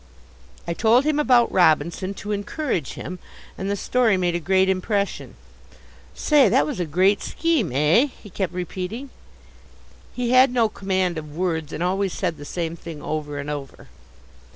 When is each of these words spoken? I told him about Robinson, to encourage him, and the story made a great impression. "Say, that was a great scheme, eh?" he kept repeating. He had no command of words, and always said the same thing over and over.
I 0.67 0.73
told 0.73 1.03
him 1.03 1.19
about 1.19 1.51
Robinson, 1.51 2.15
to 2.15 2.31
encourage 2.31 2.93
him, 2.93 3.19
and 3.55 3.69
the 3.69 3.75
story 3.75 4.17
made 4.17 4.33
a 4.33 4.39
great 4.39 4.67
impression. 4.67 5.35
"Say, 6.15 6.49
that 6.49 6.65
was 6.65 6.79
a 6.79 6.85
great 6.87 7.21
scheme, 7.21 7.71
eh?" 7.71 8.07
he 8.07 8.31
kept 8.31 8.51
repeating. 8.51 9.11
He 10.11 10.31
had 10.31 10.51
no 10.51 10.69
command 10.69 11.19
of 11.19 11.35
words, 11.37 11.71
and 11.71 11.83
always 11.83 12.13
said 12.13 12.37
the 12.37 12.45
same 12.45 12.75
thing 12.75 12.99
over 12.99 13.37
and 13.37 13.47
over. 13.51 13.89